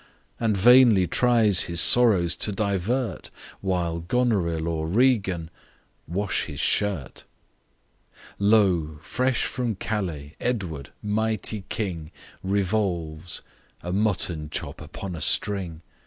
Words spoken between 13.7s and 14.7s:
a mutton